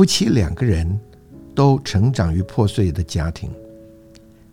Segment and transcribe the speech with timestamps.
[0.00, 0.98] 夫妻两个人
[1.54, 3.50] 都成长于破碎的家庭，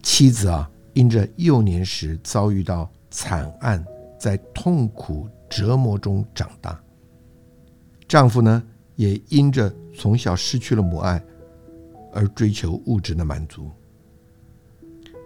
[0.04, 3.82] 妻子啊，因着幼年时遭遇到惨案，
[4.20, 6.78] 在痛苦折磨中长大；
[8.10, 8.62] 丈夫呢，
[8.98, 11.24] 也因着从小失去了母爱，
[12.12, 13.72] 而追求物质的满足。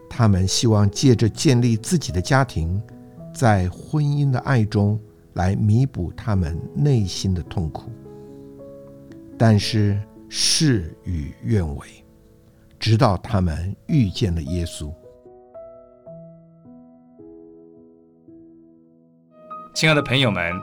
[0.07, 2.79] 他们希望借着建立自己的家庭，
[3.33, 4.99] 在婚姻的爱中
[5.33, 7.89] 来弥补他们内心的痛苦。
[9.35, 9.99] 但是
[10.33, 11.85] 事与愿违，
[12.79, 14.89] 直到他们遇见了耶稣。
[19.73, 20.53] 亲爱的朋友们，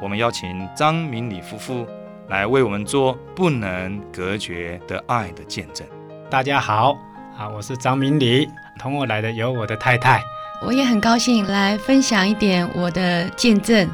[0.00, 1.84] 我们邀请张明礼夫妇
[2.28, 5.84] 来为我们做不能隔绝的爱的见证。
[6.30, 6.96] 大家好，
[7.36, 10.22] 啊，我是张明礼，同我来的有我的太太。
[10.64, 13.90] 我也很高兴来分享一点我的见证。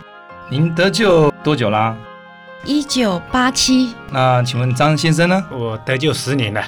[0.51, 1.97] 您得救多久啦？
[2.65, 5.45] 一九八七，那请问张先生呢？
[5.51, 6.63] 我得救十年了。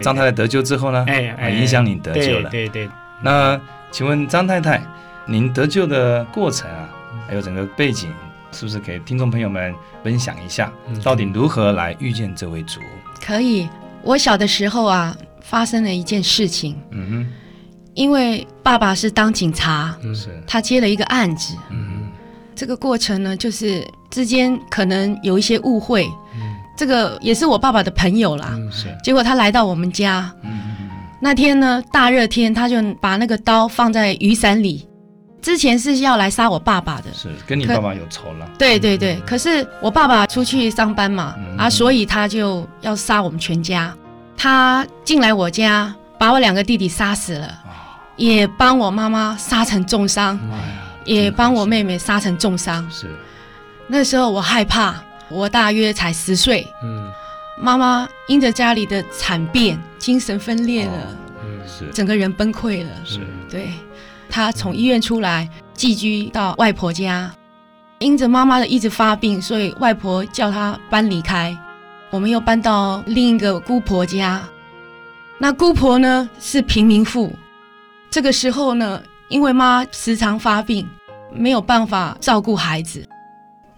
[0.00, 1.04] 张太太得救之后呢？
[1.08, 2.48] 哎哎，影响你得救了。
[2.48, 2.88] 对对。
[3.20, 3.60] 那
[3.90, 4.80] 请问张太太，
[5.26, 6.88] 您得救的过程啊，
[7.26, 8.08] 还有整个背景，
[8.52, 9.74] 是不是给听众朋友们
[10.04, 10.72] 分享一下？
[11.02, 12.80] 到底如何来遇见这位主？
[13.20, 13.68] 可以。
[14.02, 16.78] 我小的时候啊，发生了一件事情。
[16.92, 17.32] 嗯哼。
[17.94, 21.56] 因为爸爸是当警察，嗯是，他接了一个案子。
[21.70, 22.12] 嗯哼。
[22.54, 26.10] 这个过程呢，就是之间可能有一些误会，
[26.76, 28.58] 这个也是我爸爸的朋友啦。
[28.70, 30.30] 是，结果他来到我们家，
[31.20, 34.88] 那天呢大热天，他就把那个刀放在雨伞里，
[35.40, 38.50] 之前是要来杀我爸爸的，是跟你爸爸有仇了。
[38.58, 43.94] 对对对，可是我爸爸出去上班嘛，啊，所以他就要杀我们全家。
[44.36, 47.48] 他进来我家，把我两个弟弟杀死了，
[48.16, 50.38] 也帮我妈妈杀成重伤。
[51.06, 52.86] 也帮我妹妹杀成重伤。
[52.90, 53.08] 是，
[53.92, 54.94] 那时候我害怕，
[55.28, 56.64] 我大约才十岁。
[56.80, 57.10] 嗯，
[57.58, 61.16] 妈妈因着家里的惨变，精神分裂了。
[61.44, 62.90] 嗯，是，整个人崩溃了。
[63.04, 63.18] 是，
[63.50, 63.72] 对，
[64.28, 67.28] 她从医院出来，寄居到外婆家。
[67.98, 71.58] 因着妈妈的一直发病，所以外婆叫她搬离开。
[72.10, 74.40] 我们又搬到另一个姑婆家。
[75.38, 77.34] 那姑婆呢是贫民妇。
[78.08, 79.02] 这个时候呢。
[79.30, 80.90] 因为妈时常发病，
[81.32, 83.08] 没有办法照顾孩子，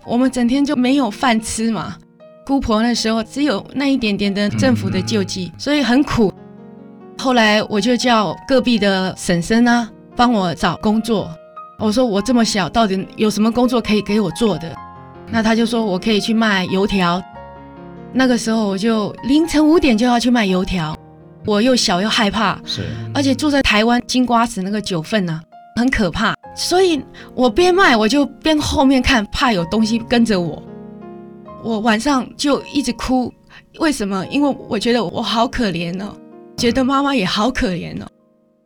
[0.04, 1.96] 我们整天就没有饭吃嘛。
[2.44, 6.32] 姑婆那时候只有那一点点的政府的救济，所以很苦。
[7.18, 11.30] 后来我就叫隔壁的婶婶啊，帮我找工作。
[11.78, 14.74] 我说我这么小，到底有什么工作可以给我做的？
[15.30, 17.22] 那他就说我可以去卖油条。
[18.12, 20.96] 那个时候我就凌晨五点就要去卖油条。
[21.44, 22.82] 我又小又害怕，是，
[23.12, 25.40] 而且住在台湾金瓜子那个九份呢，
[25.76, 27.02] 很可怕，所以
[27.34, 30.62] 我边卖我就边后面看，怕有东西跟着我。
[31.62, 33.32] 我晚上就一直哭，
[33.78, 34.26] 为什么？
[34.26, 36.14] 因为我觉得我好可怜哦，
[36.56, 38.06] 觉得妈妈也好可怜哦，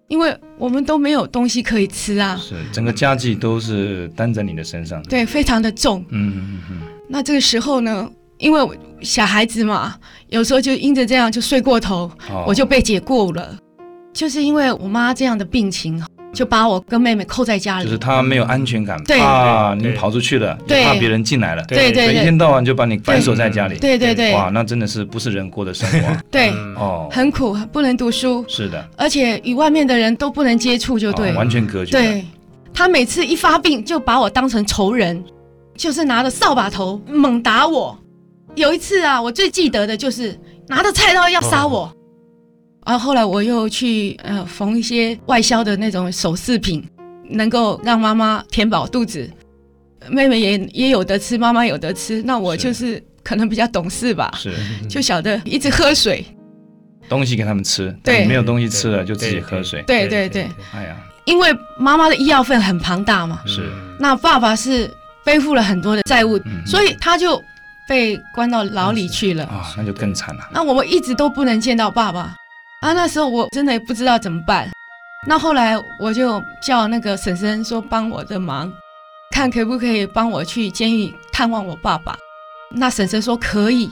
[0.09, 6.83] 因为我们都没有东西可以吃啊，是，整个家计都是担在你的身上，对，非常的重，嗯嗯嗯。
[7.09, 8.11] 那这个时候呢？
[8.39, 8.61] 因为
[9.01, 9.95] 小孩子嘛，
[10.29, 12.11] 有时候就因着这样就睡过头，
[12.47, 13.57] 我就被解雇了。
[14.13, 15.99] 就是因为我妈这样的病情，
[16.37, 17.85] 就把我跟妹妹扣在家里。
[17.87, 20.55] 就是他没有安全感，怕你跑出去了，
[20.85, 23.79] 怕别人进来了，对对，一天到晚就把你反锁在家里。
[23.79, 26.17] 对对对，哇，那真的是不是人过的生活。
[26.31, 28.45] 对，哦，很苦，不能读书。
[28.47, 31.93] 是的，而且与外面的人都不能接触，就对，完全隔绝。
[31.93, 32.25] 对，
[32.75, 35.25] 他每次一发病就把我当成仇人，
[35.75, 37.99] 就是拿着扫把头猛打我。
[38.55, 41.91] 有一次啊，我最记得的就是拿着菜刀要杀我，
[42.87, 46.83] 然后后来我又去呃缝一些外销的那种首饰品，
[47.29, 49.29] 能够让妈妈填饱肚子，
[50.09, 53.03] 妹妹也也有得吃，妈妈有得吃，那我就是。
[53.27, 54.55] 可能比较懂事吧，是。
[54.89, 56.25] 就晓得一直喝水，
[57.09, 63.69] 东西给他们吃，对，没有东西吃了就自己喝水，对对对，哎呀，因为妈妈的医药费很庞大嘛，是，
[63.99, 64.89] 那爸爸是
[65.25, 67.43] 背负了很多的债务，所以他就。
[67.89, 69.45] 被关到牢里去了。
[69.45, 70.49] 啊，那就更惨了。
[70.53, 72.35] 那我们一直都不能见到爸爸
[72.81, 72.93] 啊。
[72.93, 74.69] 那时候我真的也不知道怎么办，
[75.27, 78.73] 那后来我就叫那个婶婶说帮我的忙，
[79.31, 82.17] 看可不可以帮我去监狱探望我爸爸。
[82.71, 83.91] 那婶婶说可以，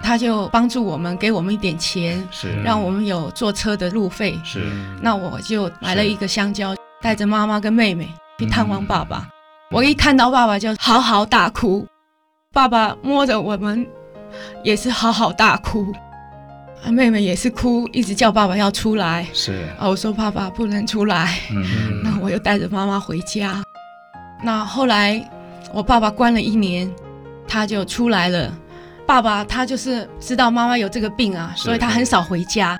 [0.00, 4.40] 他就帮助我们，给我们一点钱，是让我们有坐车的路费。
[4.44, 4.70] 是
[5.00, 8.08] 那我就买了一个香蕉，带着妈妈跟妹妹
[8.38, 9.28] 去探望爸爸。
[9.70, 11.86] 我一看到爸爸就嚎嚎大哭，
[12.52, 13.86] 爸爸摸着我们
[14.62, 16.11] 也是嚎嚎大哭，啊
[16.90, 19.26] 妹妹也是哭，一直叫爸爸要出来。
[19.32, 23.62] 是，啊，我说爸爸不能出来，嗯 那我又带着妈妈回家。
[24.42, 25.24] 那后来
[25.72, 26.90] 我爸爸关了一年，
[27.46, 28.52] 他就出来了。
[29.06, 32.78] 爸爸他就是知道妈妈有这个病啊，所以他很少回家。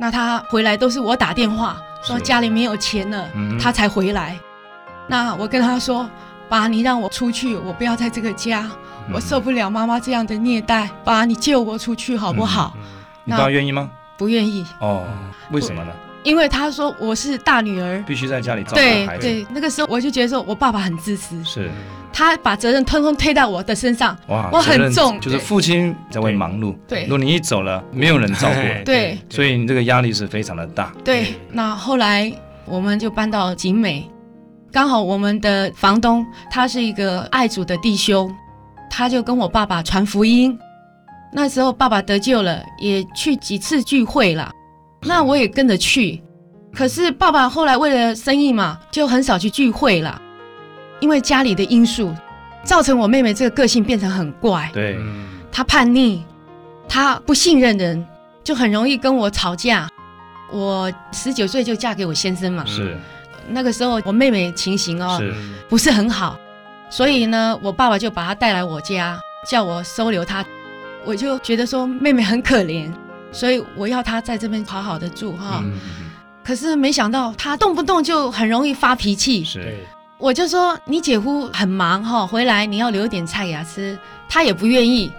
[0.00, 4.38] 那他回来都是我打电话说家里没有钱了，嗯他才回来。
[5.08, 6.08] 那我跟他说
[6.48, 8.70] ：“爸，你让我出去，我不要在这个家，
[9.08, 10.88] 嗯我受不了妈妈这样的虐待。
[11.02, 12.76] 爸，你救我出去好不好？”
[13.28, 13.90] 你爸愿意吗？
[14.16, 15.06] 不愿意，哦，
[15.52, 15.92] 为什么呢？
[16.22, 18.02] 因为他说我是大女儿。
[18.06, 18.76] 必须在家里照顾
[19.06, 21.70] 孩子，对对，那个时候我就觉得说我爸爸很自私，是。
[22.10, 24.16] 他把责任通通推到我的身上。
[24.28, 25.20] 哇，我很重。
[25.20, 27.02] 就是父亲在为忙碌，对。
[27.02, 29.18] 如果你一走了，没有人照顾，对。
[29.28, 32.32] 所以你这个压力是非常的大，对，那后来
[32.64, 34.10] 我们就搬到景美，
[34.72, 38.34] 刚好我们的房东他是一个爱主的弟兄，
[38.90, 40.58] 他就跟我爸爸传福音。
[41.32, 44.50] 那时候爸爸得救了，也去几次聚会了，
[45.02, 46.22] 那我也跟着去。
[46.74, 50.20] 可是爸爸后来为了生意嘛，就很少去聚会了，
[51.00, 52.14] 因为家里的因素，
[52.64, 54.70] 造成我妹妹这个个性变成很怪。
[54.72, 54.98] 对，
[55.50, 56.22] 她叛逆，
[56.88, 58.06] 她不信任人，
[58.44, 59.88] 就很容易跟我吵架。
[60.50, 62.96] 我十九岁就嫁给我先生嘛，是
[63.48, 65.34] 那个时候我妹妹情形哦是
[65.68, 66.38] 不是很好，
[66.90, 69.18] 所以呢，我爸爸就把她带来我家，
[69.50, 70.44] 叫我收留她。
[71.04, 72.92] 我就觉得说妹妹很可怜，
[73.32, 75.60] 所以我要她在这边好好的住哈。
[75.64, 75.72] 嗯
[76.44, 79.84] 可是没想到她动不动就很容易发脾气，是
[80.16, 83.98] 我就说你姐夫很忙哈，回来你要留点菜给他吃，
[84.30, 85.12] 她也不愿意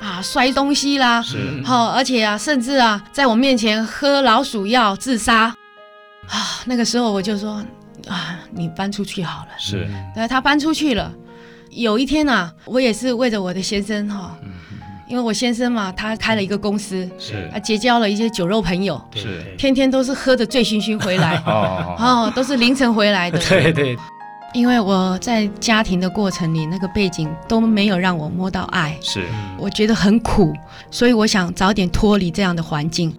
[0.00, 5.52] 啊，摔东西啦，是好、而且啊，甚至啊，在我面前喝老鼠药自杀
[6.28, 6.62] 啊。
[6.66, 7.60] 那个时候我就说
[8.06, 9.48] 啊，你搬出去好了。
[9.58, 11.12] 是对，他搬出去了。
[11.70, 14.38] 有一天啊，我也是为着我的先生哈、
[15.08, 17.48] 因为我先生嘛，他开了一个公司，是。
[17.52, 21.36] 他，结交了一些酒肉朋友，是天天都是喝得醉醺醺回来。
[21.46, 23.38] 哦，哦，都是凌晨回来的。
[23.38, 23.96] 对对，
[24.52, 29.24] 因为我在家庭的过程里，那个背景都没有让我摸到爱，是。
[29.58, 30.52] 我觉得很苦，
[30.90, 33.14] 所以我想早点脱离这样的环境，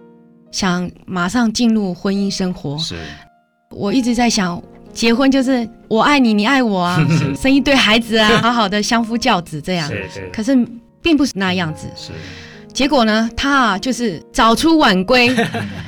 [0.52, 2.76] 想马上进入婚姻生活。
[2.78, 2.96] 是。
[3.70, 4.62] 我一直在想，
[4.92, 6.98] 结婚就是我爱你，你爱我啊，
[7.36, 9.86] 生一对孩子啊， 好好的相夫教子这样。
[9.88, 10.56] 是是，可是
[11.08, 12.12] 并不是那样子，是
[12.74, 15.34] 结果呢，他啊就是早出晚归。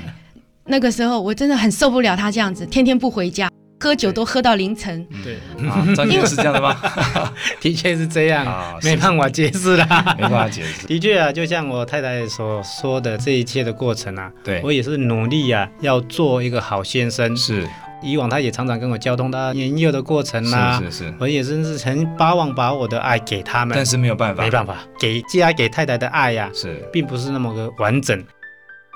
[0.65, 3.51] 那个时候我真的很受不了他这样子，天天不回家，
[3.81, 5.07] 喝酒都喝到凌晨。
[5.23, 5.35] 对，
[5.69, 6.75] 啊，张姐是这样的吗？
[7.61, 10.17] 的确是这样，啊，没办法解释啦。
[10.17, 17.37] 没办法解释，的确啊，就像我太太所说的这一切的过程啊，对我，也是努力啊，要做一个好先生。
[17.37, 17.69] 是
[18.03, 26.77] 以往他也常常跟我交通他年幼的过程啊，是是是，我也真是很巴望把我的爱给他们，但是没有办法，没办法，给家给太太的爱呀、是。
[26.93, 28.25] 并不是那么个完整。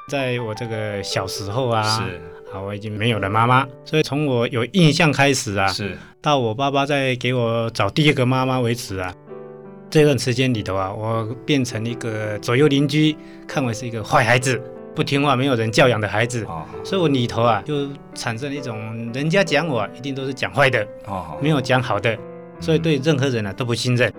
[0.09, 2.21] 在我这个小时候啊，是。
[2.53, 5.99] 啊，我已经没有了妈妈，所以从我有印象开始啊，是。
[6.23, 9.13] 到我爸爸在给我找第二个妈妈为止啊，
[9.91, 14.63] 这段时间里头啊，我变成一个左右邻居看我是一个坏孩子，
[14.95, 16.65] 不听话、没有人教养的孩子，哦。
[16.85, 22.17] 所以我里头啊就产生了一种人家讲我啊一定都是讲坏的，哦，没有讲好的，
[22.61, 24.13] 所以对任何人啊都不信任。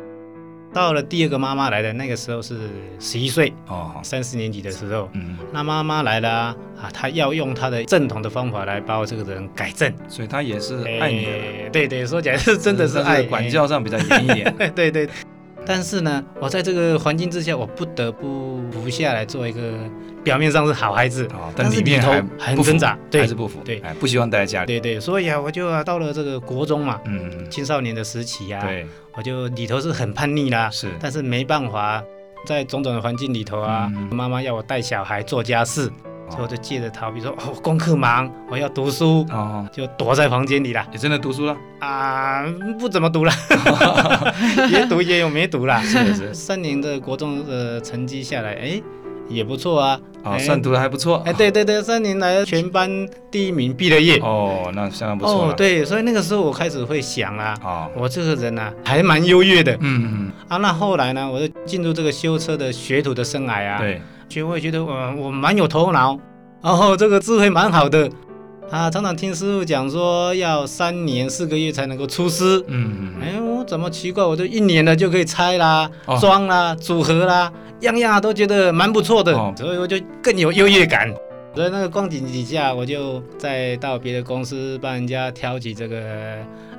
[0.74, 2.58] 到了第二个妈妈来的那个时候是
[3.00, 9.90] 十一岁，哦，三四年级的时候，嗯，那妈妈来了啊，啊她要用她的正统的方法来把我这个人改正。
[10.10, 11.30] 所以她也是爱你
[11.72, 13.50] 对对，说起来是真的是但爱管。
[13.50, 15.08] 教上比较严一点，哎 对对，
[15.66, 19.74] 但是呢，我在这个环境之下，我不得不服下来，做一个
[20.24, 22.02] 表面上是好孩子，哦，但是里面
[22.38, 22.98] 还很挣扎。
[23.10, 23.80] 对还是不服，对。
[23.80, 28.86] 哎，不希望待在家里，对对，所以啊，我就啊到了这个国中嘛，嗯，青少年的时期啊，对，
[29.18, 30.90] 我就里头是很叛逆啦，是。
[31.00, 32.04] 但是没办法，
[32.46, 34.10] 在种种的环境里头啊，嗯。
[34.16, 35.92] 妈妈要我带小孩做家事，
[36.30, 40.86] 所以我哦就借着逃避说， 哦，功课忙，我要读书，哦，就躲在房间里啦。
[40.92, 42.44] 你真的读书了，啊，
[42.80, 43.32] 不怎么读了，
[44.72, 45.82] 也读也有没读啦。
[45.82, 48.82] 是是，三年的国中的成绩下来，哎，
[49.30, 50.00] 也不错啊。
[50.24, 52.90] 哦，哎算读的还不错，哎，对对对，三年来全班
[53.30, 54.18] 第一名，毕了业。
[54.24, 59.74] 哦，那相当不错，，哦对，所以那个时候我开始会想啊，哦，我这个人啊，还蛮优越的。
[59.82, 60.58] 嗯嗯，啊。
[60.58, 66.20] 那后来呢，我就进入这个修车的学徒的生涯啊，，对，就会觉得我我蛮有头脑，
[66.62, 68.10] 然后这个智慧蛮好的。
[68.72, 72.58] 啊，常常听师傅讲说要三年四个月才能够出师。
[72.68, 74.24] 嗯嗯哎，我怎么奇怪？
[74.24, 77.52] 我都一年了就可以拆啦哦、装啦、组合啦，
[77.82, 81.14] 样样啊都觉得蛮不错的哦，所以我就更有优越感。
[81.54, 86.02] 所以那个光景底下，我就再到别的公司帮人家挑起这个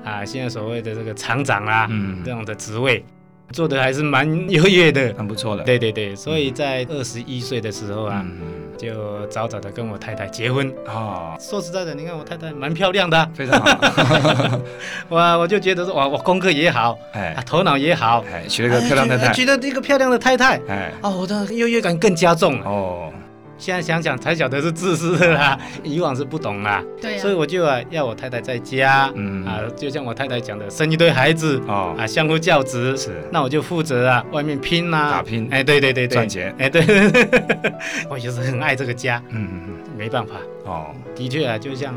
[0.04, 3.04] 啊，现在所谓的这个厂长啦、嗯这样的职位，
[3.52, 5.12] 做的还是蛮优越的。
[5.18, 5.62] 很不错的。
[5.64, 8.42] 对对对，所以在二十一岁的时候啊，嗯，
[8.76, 10.72] 就早早的跟我太太结婚。
[10.86, 14.60] 哦，说实在的，你看我太太蛮漂亮的啊、非常好。
[15.10, 19.26] 哇，我就觉得说哇，我功课也好，哎啊，头脑也好，哎，娶了个漂亮太太。
[19.28, 22.66] 哎娶了一个漂亮的太太，哎，啊，我的优越感更加重了。
[22.66, 23.12] 哦，
[23.58, 29.44] 现在想想才晓得是自私的啦， 以往是不懂啦，对所以我就啊要我太太在家，嗯。
[29.46, 33.22] 啊，就像我太太讲的，生一堆孩子哦，啊，相夫教子，是。
[33.30, 36.54] 那我就负责啊外面拼啦，打拼哎，对对对对，赚钱。
[36.58, 36.84] 哎，对。
[36.84, 37.72] 对对，
[38.10, 39.48] 我就是很爱这个家，嗯。
[39.50, 40.34] 嗯嗯没办法，
[40.66, 41.94] 嗯，哦，的确啊，就像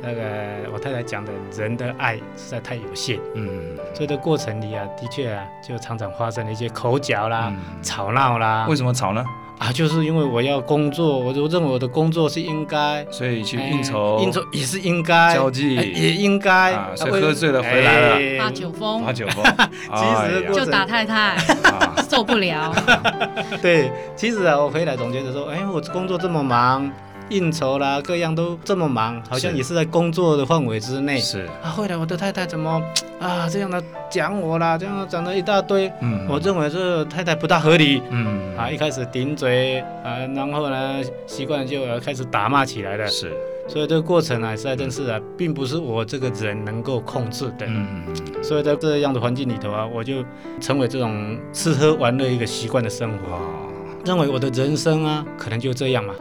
[0.00, 0.22] 那个
[0.72, 3.46] 我太太讲的，人的爱实在太有限，嗯。
[3.92, 9.22] 所以这过程里啊，的确啊，就常常发生了一些口角啦、嗯，吵闹啦，为什么吵呢？
[9.62, 13.06] 啊，就是因为我要工作，我就认为我的工作是应该。
[13.12, 16.72] 所以去哎应酬，应酬也是应该，交际哎也应该。
[16.72, 19.44] 啊所以喝醉了回来了哎发酒疯发酒疯，
[19.94, 21.36] 其实过就打太太，
[21.70, 22.74] 啊，受不了。
[23.62, 26.90] 对，其实啊，我回来总觉得说，哎，我工作这么忙，
[27.32, 31.18] 应酬啦，各样都这么忙，好像也是在工作的范围之内。
[31.18, 32.82] 是，啊，后来我的太太怎么
[33.18, 38.02] 啊这样的讲我啦，这样讲了一大堆，嗯我认为这太太不大合理。
[38.10, 43.06] 嗯啊，一开始顶嘴啊，然后呢，习惯就呃开始打骂起来了。
[43.06, 43.32] 是，
[43.66, 47.66] 所以这个过程啊，实在真是啊，并不是我这个人能够控制的。
[47.66, 48.04] 嗯
[48.42, 50.24] 所以在这样的环境里头啊，我就
[50.60, 53.40] 成为这种吃喝玩乐一个习惯的生活，哇，
[54.04, 56.12] 认为我的人生啊，可能就这样嘛。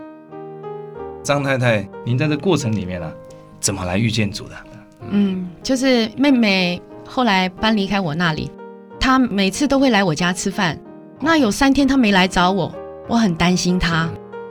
[1.24, 3.12] 张太太，您在这过程里面啊，
[3.60, 4.56] 怎么来遇见主的？
[5.10, 8.50] 嗯，就是妹妹后来搬离开我那里，
[9.00, 10.78] 她每次都会来我家吃饭。
[11.20, 12.74] 那有三天她没来找我，
[13.08, 14.10] 我很担心她。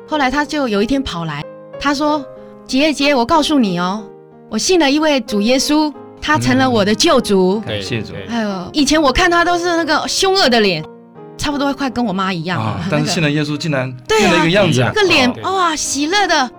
[0.08, 1.44] 后来她就有一天跑来，
[1.80, 2.24] 她说
[2.66, 4.04] ：“姐姐，我告诉你哦，
[4.48, 7.60] 我信了一位主耶稣，他成了我的救主。
[7.60, 10.84] 感谢主对哎呦，以前我看他都是那个凶恶的脸，
[11.38, 12.66] 差不多快跟我妈一样了。
[12.66, 12.80] 啊！
[12.84, 16.50] 那个但是信了耶稣，竟然变了一个样子啊，那个脸对哇喜乐的，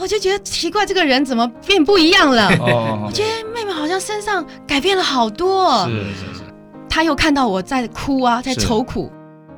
[0.00, 2.48] 我就觉得奇怪，这个人怎么变不一样了？
[2.60, 5.84] 哦我，觉得妹妹好像身上改变了好多。
[5.86, 6.40] 是是是，
[6.88, 9.10] 她又看到我在哭啊，在愁苦，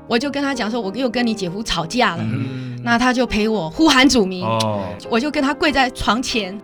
[0.08, 2.22] 我就跟她讲说，我又跟你姐夫吵架了。
[2.22, 6.60] 嗯那她就陪我呼喊主名，哦我就跟她跪在床前。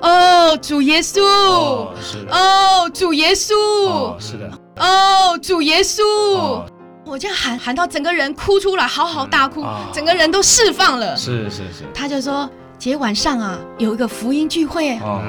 [0.00, 1.22] 哦，主耶稣！
[1.24, 3.52] 哦，是的，哦，主耶稣！
[3.86, 6.02] 哦，是的，哦，主耶稣！
[6.36, 6.64] 哦，
[7.04, 11.16] 我这样喊喊到整个人哭出来，嚎嚎大哭，啊整个人都释放了。
[11.16, 14.96] 是是是，他就说：“姐晚上啊，有一个福音聚会。
[14.98, 15.20] 哦，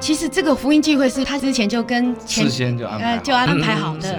[0.00, 4.08] 其实这个福音聚会是他之前就跟前事先就安排就安排好的。
[4.08, 4.18] 是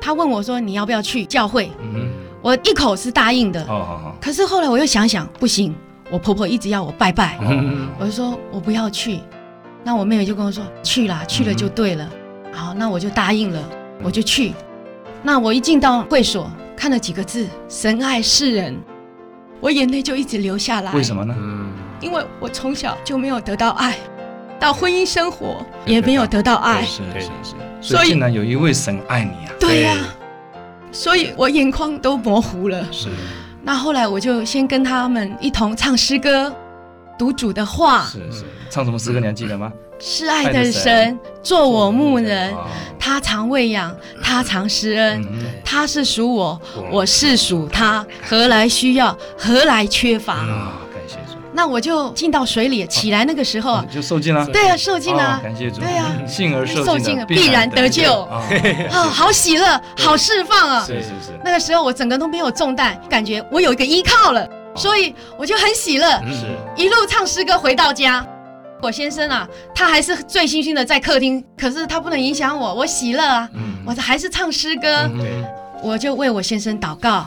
[0.00, 2.08] 他问我说：“你要不要去教会嗯，？”
[2.42, 3.62] 我一口是答应的。
[3.62, 5.74] 哦好好，可是后来我又想想，不行，
[6.10, 9.20] 我婆婆一直要我拜拜，嗯我就说我不要去。
[9.84, 12.08] 那我妹妹就跟我说：“去啦，去了就对了。
[12.52, 13.62] 好，那我就答应了，
[14.02, 14.52] 我就去。
[15.22, 18.76] 那我一进到会所，看了几个字“神爱世人”，
[19.60, 20.92] 我眼泪就一直流下来。
[20.92, 21.14] 为什？
[21.14, 21.34] 么呢？
[22.00, 23.96] 嗯，因为我从小就没有得到爱，
[24.58, 26.82] 到婚姻生活也没有得到爱。
[26.84, 29.96] 是是是，所以竟然有一位神爱你啊，对呀、
[30.92, 32.86] 所以我眼眶都模糊了。
[32.92, 33.08] 是。
[33.62, 36.54] 那后来我就先跟他们一同唱诗歌，
[37.18, 39.72] 读主的话，是是，唱什么诗歌你还记得吗？
[39.98, 42.66] 是爱的神做我牧人，哦。
[42.98, 45.22] 他常喂养，他常施恩。
[45.22, 45.46] 嗯。
[45.64, 46.60] 他是属我，
[46.92, 47.04] 我。
[47.04, 50.46] 是属他，何来需要，何来缺乏？
[51.56, 56.12] 那我就进到水里，起来那个时候啊，就受尽了，对啊，受尽哦了，感谢主，对啊。
[56.26, 58.20] 幸而受受尽必然得救。
[58.24, 58.42] 啊，
[58.92, 60.84] 啊， 好喜乐，好释放啊！
[60.86, 66.46] 是是是，那个时候我整个都没有重担，感觉我有一个依靠了，所以我就很喜乐，是。
[66.76, 68.22] 一路唱诗歌回到家。
[68.82, 73.76] 我先生啊，他还是醉醺醺的在客厅，可是他不能影响我，我喜乐啊，嗯。
[73.86, 75.42] 我还是唱诗歌，嗯，
[75.82, 77.26] 我就为我先生祷告。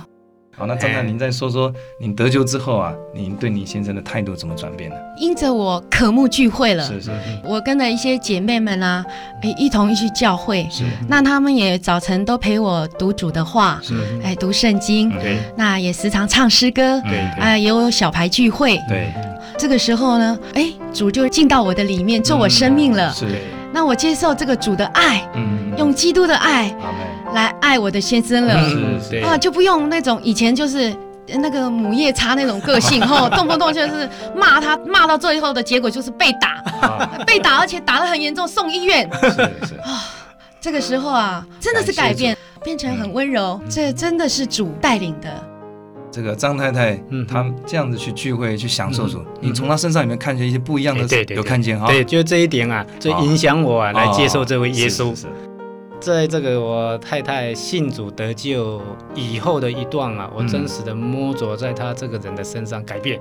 [0.60, 4.96] 好，那张太，您再说说您得救之后啊，您对您先生的态度怎么转变呢？
[5.18, 7.12] 因着我渴慕聚会了，是是
[7.46, 9.06] 我跟了一些姐妹们啊，
[9.42, 10.84] 诶一同去教会，是。
[11.08, 17.42] 那他们也早晨都陪我读主的话，是，哎，读圣经，嗯对那也时常唱诗歌，对对。
[17.42, 18.78] 啊，也有小牌聚会。
[18.89, 19.13] 对，
[19.58, 23.13] 这个时候呢，哎，主就进到我的里面，做我生命了。
[23.13, 23.25] 是，
[23.72, 26.70] 那我接受这个主的爱，嗯，用基督的爱
[27.33, 28.69] 来爱我的先生了。
[28.69, 30.95] 是是啊，就不用那种以前就是
[31.27, 36.62] 那个母夜叉那种个性 吼，动不动就是骂他，骂到最后的结果就是被打，
[37.25, 39.09] 被打，而且打得很严重，送医院。
[39.21, 39.29] 是
[39.67, 39.75] 是。
[39.81, 40.05] 啊，
[40.59, 45.29] 这个时候啊，真的是改变，变成很温柔，这真的是主带领的。
[46.12, 55.13] 这个张太太，嗯，她这样子去聚会去享受主，你从她身上里面看见一些不一样的，对对，有看见哈，对，就这一点啊，最影响我啊，来接受这位耶稣。
[56.00, 58.82] 在这个我太太信主得救
[59.13, 63.20] 以后的一段啊，我真实的摸着在她这个人的身上改变。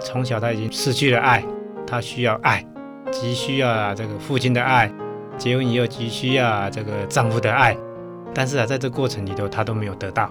[0.00, 1.44] 从小她已经失去了爱，
[1.86, 2.66] 她需要爱，
[3.12, 4.92] 急需要这个父亲的爱，
[5.38, 7.76] 结婚以后急需要这个丈夫的爱，
[8.34, 10.28] 但是啊，在这过程里头她都没有得到，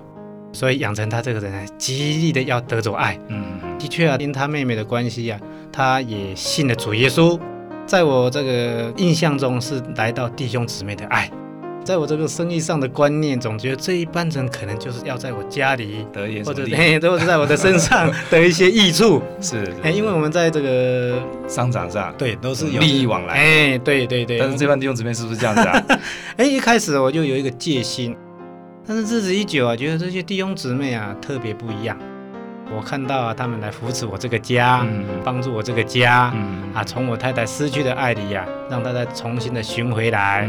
[0.51, 3.17] 所以养成她这个人极力的要得着爱。
[3.29, 3.45] 嗯，
[3.79, 5.39] 的确啊，因她妹妹的关系啊，
[5.71, 7.39] 她也信了主耶稣，
[7.85, 11.31] 在我这个印象中是来到弟兄姊妹的爱。
[11.85, 16.65] 在我这个生意上的观念，总觉得这一般人可能就是要在我家里得一些，或者
[16.99, 19.21] 都是在我的身上得一些益处。
[19.39, 23.35] 是，哎，因为我们在这个商场上，对，都是有利益往来。
[23.35, 24.39] 哎，对对对。
[24.39, 25.85] 但是这帮弟兄姊妹是不是这样子啊？
[26.37, 28.17] 哎，一开始我就有一个戒心，
[28.87, 31.95] 但是日子一久啊，觉得这些弟兄姊妹啊特别不一样。
[32.75, 34.83] 我看到啊，他们来扶持我这个家，
[35.23, 36.33] 帮助我这个家，
[36.75, 40.47] 啊，从我太太失去的爱里呀，让她再重新的寻回来，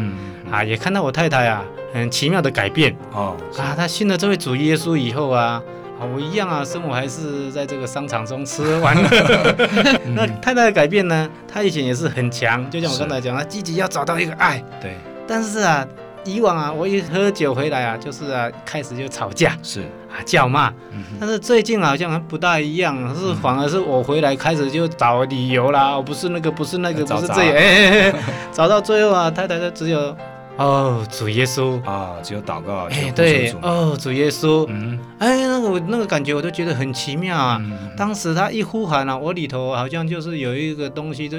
[0.51, 1.65] 啊，也看到我太太啊，
[1.95, 5.63] 很奇妙的改变哦，啊，她信了这位主耶稣以后啊，
[6.01, 9.09] 啊，我一样啊，生活还是在这个商场中吃完了。
[10.17, 11.31] 那太太的改变呢？
[11.47, 14.97] 她以前也是很强，就像我刚才讲，她积极要找到一个爱，对，
[15.29, 15.87] 但是啊。
[16.27, 20.73] 以往啊，我一喝酒回来啊，就是啊，开始就吵架，是啊，叫骂。
[21.21, 28.15] 但是最近好像不大一样，是反而是我回来开始就找理由啦，我不是那个，不是那个，不是这样，
[28.53, 30.17] 找到最后啊，太太就只有
[30.57, 32.89] 哦，主耶稣啊，只有祷告。
[32.91, 37.61] 哎，对，哦，主耶稣，嗯，哎，那个我那个感觉我都觉得很奇妙啊。
[37.97, 41.39] 当时他一呼喊啊，我里头好像就是有一个东西，就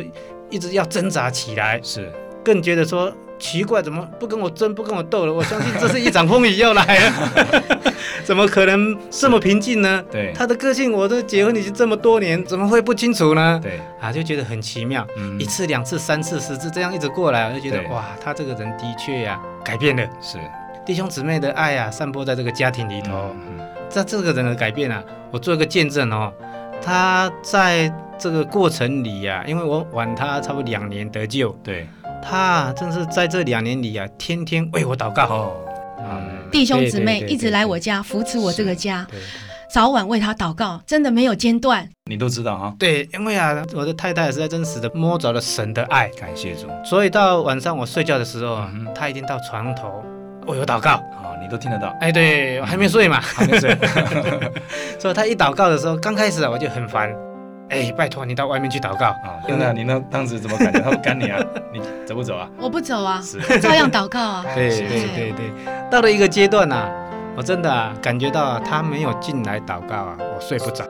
[0.49, 2.11] 一直要挣扎起来，是，
[2.43, 3.11] 更觉得说。
[3.39, 5.33] 奇怪，怎么不跟我争，不跟我斗了？
[5.33, 7.13] 我相信这是一场风雨要来了，
[8.23, 10.03] 怎么可能这么平静呢？
[10.11, 13.59] 对，他的个性，我都结婚已经这么多年，怎么会不清楚呢？
[13.61, 15.05] 对，啊，就觉得很奇妙，
[15.37, 20.37] 一次、两次、三次、十次这样一直过来，我就觉得哇，他这个人的确呀改变了，是。
[20.85, 23.35] 弟兄姊妹的爱呀，散播在这个家庭里头，
[23.89, 26.31] 在这个人的改变啊，我做一个见证哦，
[26.81, 31.87] 他在这个过程里呀，因为我晚他差不多两年得救，对。
[32.19, 35.55] 他真是在这两年里啊，天天为我祷告哦。
[36.51, 39.05] 弟兄姊妹一直来我家扶持我这个家，
[39.71, 41.87] 早晚为他祷告，真的没有间断。
[42.05, 42.75] 你都知道哈？
[42.79, 46.67] 对，因为啊，我的太太是在真实的摸着了神的爱，感谢主。
[46.83, 48.61] 所以到晚上我睡觉的时候，
[48.95, 50.03] 他一定到床头
[50.47, 50.95] 为我祷告。
[51.23, 51.95] 哦，你都听得到？
[52.01, 53.77] 哎，对，我还没睡嘛，还没睡。
[54.99, 57.13] 所以他一祷告的时候，刚开始啊，我就很烦。
[57.69, 59.39] 哎，拜托你到外面去祷告啊！
[59.47, 60.79] 真的，你那当时怎么感觉？
[60.83, 61.39] 他不赶你啊？
[61.73, 62.49] 你走不走啊？
[62.57, 63.21] 我不走啊，
[63.61, 64.45] 照样祷告啊。
[64.55, 65.51] 对对对对，
[65.91, 66.89] 到了一个阶段呐，
[67.35, 70.85] 我真的感觉到他没有进来祷告啊，我睡不着。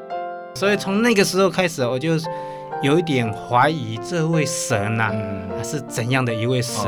[0.53, 2.17] 所以从那个时候开始，我就
[2.81, 5.11] 有一点怀疑这位神呐，
[5.57, 6.85] 他是怎样的一位神。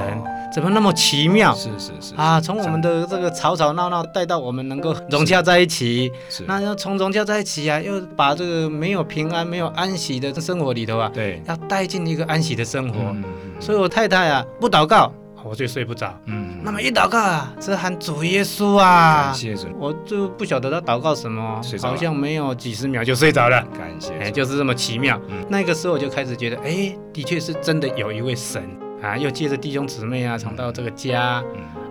[0.51, 1.53] 怎么那么奇妙？
[1.53, 13.15] 是是是啊，从我们的这个吵吵闹闹带到我们能够融洽在一起，是那要从融洽在一起啊，又把这个没有平安、没有安息的生活里头啊，对，要带进一个安息的生活。
[13.59, 15.11] 所以我太太啊，不祷告
[15.43, 16.13] 我就睡不着。
[16.25, 23.61] 嗯，那么一祷告啊，这喊主耶稣啊，感谢主，我就不晓得他祷告什么，好像没有几十秒就睡着了。
[23.77, 25.19] 感谢，哎，就是这么奇妙。
[25.47, 28.63] 那个时候我就开始觉得，哎，的确是真的有一位神。
[29.01, 31.41] 啊，又借着弟兄姊妹啊，常到这个家，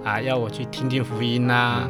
[0.04, 1.88] 啊，要我去听听福音呐。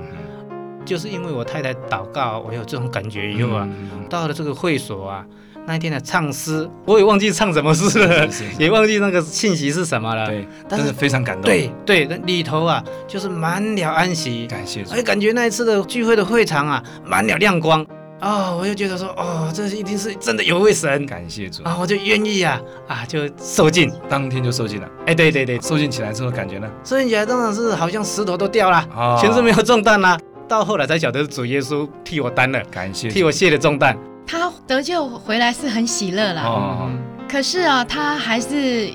[0.84, 3.68] 就是因为我太太祷告，我有这种感觉以后啊，
[4.08, 5.26] 到了这个会所啊，
[5.68, 8.26] 那一天的唱诗，我也忘记唱什么诗了，
[8.58, 10.26] 也忘记那个信息是什么了。
[10.26, 11.44] 对，但是非常感动。
[11.44, 14.82] 对对，那里头啊，就是满了安息，感谢。
[14.90, 17.86] 哎，感觉那一次的聚会的会场啊，满了亮光。
[18.22, 24.88] 哦，我就觉得说，哦，这一定是真的有位神，感谢主啊，我就愿意啊，啊，就受尽，当天就受尽了。
[25.04, 26.66] 哎，对对对，受尽起来之后感觉呢？
[26.82, 30.18] 受尽起来当然是好像石头都掉了，全身没有重担啦。
[30.48, 33.94] 到后来才晓得是主耶稣替我担了，感谢，替我卸了重担。
[34.28, 36.90] 他得救回来是很喜乐啦，哦，
[37.28, 38.90] 可是啊，他还是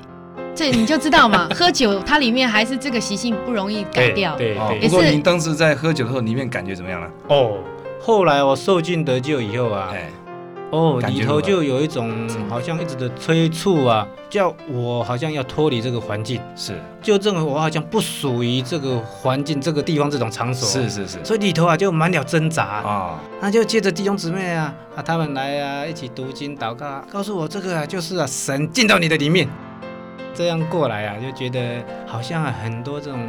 [0.54, 4.36] 这你就知道嘛， 喝酒他里面还是这个习性不容易改掉。
[4.36, 7.10] 对对，不过您当时在喝酒的时候，里面感觉怎么样了？
[7.28, 7.58] 哦。
[8.00, 9.90] 后来我受尽得救以后啊，
[10.74, 22.64] 哦，里头就有一种好像一直的催促啊，叫我好像要脱离这个环境，是，就认为我好像不属于这个环境、这个地方、这种场所，是是是，所以里头啊就满了挣扎。
[22.64, 29.48] 啊，那就借着弟兄姊妹啊啊他们来啊一起读经祷告，告诉我这个啊就是啊神进到你的里面，
[30.34, 33.20] 这样过来啊就觉得好像啊很多这种。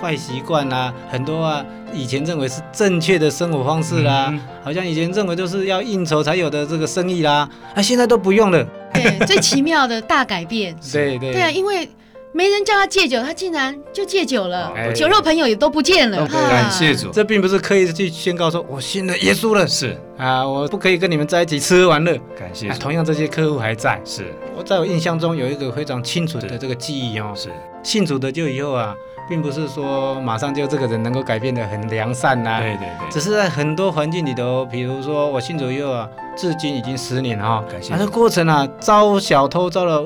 [0.00, 4.32] 坏习惯啦，很多啊，以前认为是正确的生活方式啦，
[4.62, 8.64] 好像以前认为就是要应酬才有的这个生意啦，啊，现在都不用了。
[8.94, 10.74] 对， 最奇妙的大改变。
[10.92, 11.32] 对对。
[11.32, 11.88] 对啊，因为
[12.32, 16.26] 没人叫他戒酒，他竟然就戒酒了，酒肉朋友也都不见了。
[16.28, 22.16] 感谢主，这并不是刻意去宣告说我信了耶稣了，是啊，我不可以跟你们在一起吃喝玩乐。
[22.38, 22.68] 感谢。
[22.70, 24.00] 同样这些客户还在。
[24.04, 24.32] 是。
[24.56, 27.48] 我在我印象中有一个非常清楚的这个记忆哦，是
[27.82, 28.94] 信主的就以后啊。
[29.28, 37.94] 并不是说马上就这个人能够改变的很良善呐，对对对，只是在很多环境里头，比如说我信左右啊，至今已经十年哈，感谢。
[37.94, 40.04] 那过程啊，招小偷招了。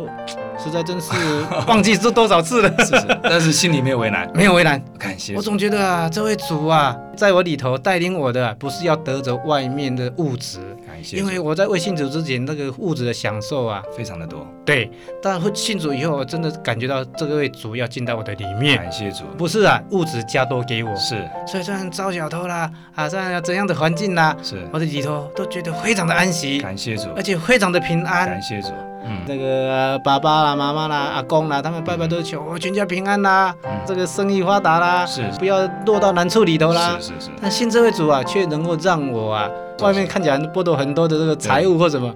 [0.62, 1.11] 实在真是
[1.66, 5.35] 忘记做多少次了，是是，但是心里没有为难，没有为难，感谢。
[5.35, 11.16] 我总觉得啊，这位主啊，在我里头带领我的，不是要得着外面的物质，感谢。
[11.16, 14.46] 因为我在未信主之前，那个物质的享受啊，非常的多。
[14.64, 19.25] 对，但会信主以后，我真的感觉到这位主要进到我的里面，感谢主。
[19.37, 21.29] 不是啊，物质加多给我，是。
[21.46, 28.68] 所以算招小偷啦，啊，算怎样的环境啦，是，我的里头都觉得非常的安息，感谢主，而且非常的平安，感谢主。
[29.04, 33.54] 嗯，这个爸爸啦、妈妈啦、阿公啦，他们拜拜都求我全家平安啦，
[33.86, 36.96] 这个生意发达啦，是不要落到难处里头啦。
[37.00, 37.30] 是是是。
[37.40, 39.48] 但信这位主啊，却能够让我啊，
[39.80, 42.14] 外面看起来剥夺很多的这个财物或什么，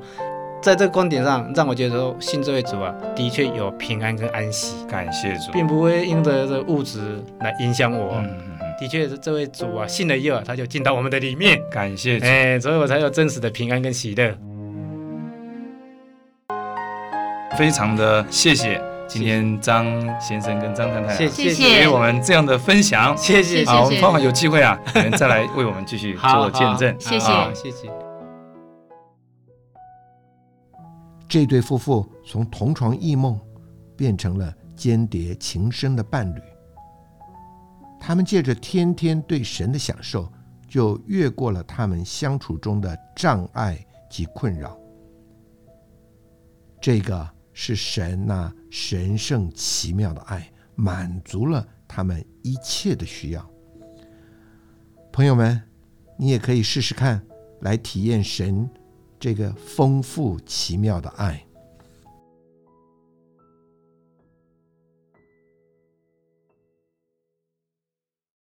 [0.62, 4.76] 在这个观点上，让我觉得说信这位主啊，的确有平安跟安息。
[4.88, 8.14] 感谢主，并不会因着这物质来影响我。
[8.14, 8.66] 嗯嗯嗯。
[8.78, 11.58] 的确是这位主啊，信了以后，他就进到我们的里面。
[11.70, 12.26] 感谢主。
[12.26, 14.36] 哎，所以我才有真实的平安跟喜乐。
[17.56, 19.86] 非常的谢谢今天张
[20.20, 23.64] 先生跟张太太，谢谢给我们这样的分享，谢谢。
[23.64, 27.88] 好，有机会啊， 你们再来为我们继续做见证，谢谢，谢谢。
[31.28, 33.40] 这对夫妇从同床异梦
[33.96, 36.40] 变成了间谍情深的伴侣，
[37.98, 40.30] 他们借着天天对神的享受，
[40.68, 43.78] 就越过了他们相处中的障碍
[44.10, 44.76] 及困扰。
[46.80, 47.35] 这个。
[47.58, 53.50] 是神那神圣奇妙的爱，满足了他们一切的需要。
[55.10, 55.62] 朋友们，
[56.18, 57.24] 你也可以试试看，
[57.62, 58.68] 来体验神
[59.18, 61.45] 这个丰富奇妙的爱。